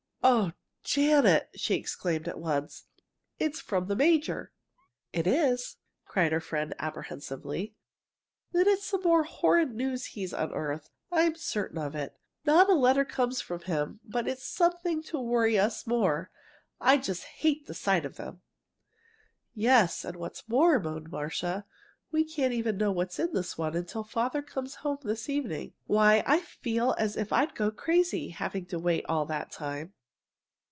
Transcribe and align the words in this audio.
"Oh, 0.23 0.51
Janet!" 0.83 1.49
she 1.55 1.73
exclaimed 1.73 2.27
at 2.27 2.39
once; 2.39 2.85
"it's 3.39 3.59
from 3.59 3.87
the 3.87 3.95
major!" 3.95 4.51
"It 5.11 5.25
is?" 5.25 5.77
cried 6.05 6.31
her 6.31 6.39
friend, 6.39 6.75
apprehensively. 6.77 7.73
"Then 8.51 8.67
it's 8.67 8.85
some 8.85 9.01
more 9.01 9.23
horrid 9.23 9.73
news 9.73 10.05
he's 10.07 10.31
unearthed. 10.31 10.91
I'm 11.11 11.33
certain 11.35 11.79
of 11.79 11.95
it! 11.95 12.17
Not 12.45 12.69
a 12.69 12.75
letter 12.75 13.03
comes 13.03 13.41
from 13.41 13.61
him 13.61 13.99
but 14.03 14.27
it's 14.27 14.45
something 14.45 15.01
to 15.05 15.19
worry 15.19 15.57
us 15.57 15.87
more. 15.87 16.29
I 16.79 16.97
just 16.97 17.23
hate 17.23 17.65
the 17.65 17.73
sight 17.73 18.05
of 18.05 18.17
them!" 18.17 18.41
"Yes; 19.55 20.05
and 20.05 20.17
what's 20.17 20.47
more," 20.47 20.79
moaned 20.79 21.09
Marcia, 21.09 21.65
"we 22.11 22.23
can't 22.23 22.53
even 22.53 22.77
know 22.77 22.91
what's 22.91 23.17
in 23.17 23.33
this 23.33 23.57
one 23.57 23.83
till 23.87 24.03
Father 24.03 24.43
comes 24.43 24.75
home 24.75 24.99
this 25.01 25.29
evening. 25.29 25.73
Why, 25.87 26.23
I 26.27 26.41
feel 26.41 26.93
as 26.99 27.17
if 27.17 27.33
I'd 27.33 27.55
go 27.55 27.71
crazy, 27.71 28.29
having 28.29 28.67
to 28.67 28.77
wait 28.77 29.03
all 29.09 29.25
that 29.25 29.51
time!" 29.51 29.93